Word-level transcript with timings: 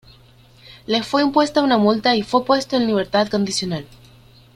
Le 0.87 1.03
fue 1.03 1.21
impuesta 1.21 1.61
una 1.61 1.77
multa 1.77 2.15
y 2.15 2.23
fue 2.23 2.43
puesto 2.43 2.75
en 2.75 2.87
libertad 2.87 3.27
condicional. 3.27 3.85